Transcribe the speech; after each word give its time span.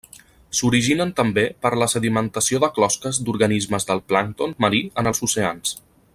S'originen 0.59 1.11
també 1.19 1.43
per 1.65 1.71
la 1.83 1.87
sedimentació 1.93 2.61
de 2.65 2.69
closques 2.79 3.21
d'organismes 3.27 3.87
del 3.91 4.03
plàncton 4.13 4.57
marí 4.67 4.83
en 5.03 5.13
els 5.13 5.23
oceans. 5.29 5.77